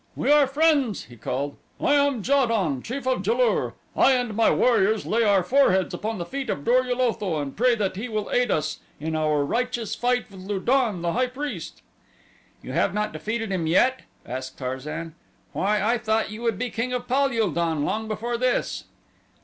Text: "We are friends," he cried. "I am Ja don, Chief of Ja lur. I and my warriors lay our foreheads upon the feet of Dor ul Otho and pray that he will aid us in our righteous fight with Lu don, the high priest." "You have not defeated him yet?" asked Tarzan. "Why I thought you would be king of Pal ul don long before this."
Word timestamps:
"We 0.15 0.31
are 0.31 0.47
friends," 0.47 1.03
he 1.03 1.15
cried. 1.15 1.51
"I 1.79 1.93
am 1.93 2.23
Ja 2.23 2.47
don, 2.47 2.81
Chief 2.81 3.05
of 3.05 3.23
Ja 3.27 3.33
lur. 3.35 3.75
I 3.95 4.13
and 4.13 4.33
my 4.35 4.49
warriors 4.49 5.05
lay 5.05 5.21
our 5.21 5.43
foreheads 5.43 5.93
upon 5.93 6.17
the 6.17 6.25
feet 6.25 6.49
of 6.49 6.65
Dor 6.65 6.81
ul 6.85 6.99
Otho 7.03 7.39
and 7.39 7.55
pray 7.55 7.75
that 7.75 7.95
he 7.97 8.09
will 8.09 8.27
aid 8.31 8.49
us 8.49 8.79
in 8.99 9.15
our 9.15 9.45
righteous 9.45 9.93
fight 9.93 10.25
with 10.31 10.39
Lu 10.39 10.59
don, 10.59 11.03
the 11.03 11.13
high 11.13 11.27
priest." 11.27 11.83
"You 12.63 12.71
have 12.71 12.95
not 12.95 13.13
defeated 13.13 13.51
him 13.51 13.67
yet?" 13.67 14.01
asked 14.25 14.57
Tarzan. 14.57 15.13
"Why 15.53 15.79
I 15.83 15.99
thought 15.99 16.31
you 16.31 16.41
would 16.41 16.57
be 16.57 16.71
king 16.71 16.91
of 16.93 17.07
Pal 17.07 17.31
ul 17.31 17.51
don 17.51 17.85
long 17.85 18.07
before 18.07 18.39
this." 18.39 18.85